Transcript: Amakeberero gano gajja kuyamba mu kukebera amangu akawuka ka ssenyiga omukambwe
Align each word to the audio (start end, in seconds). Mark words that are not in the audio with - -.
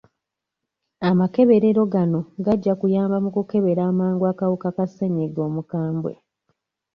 Amakeberero 1.09 1.81
gano 1.93 2.19
gajja 2.45 2.73
kuyamba 2.79 3.17
mu 3.23 3.29
kukebera 3.35 3.81
amangu 3.91 4.23
akawuka 4.31 4.67
ka 4.75 4.85
ssenyiga 4.89 5.39
omukambwe 5.49 6.13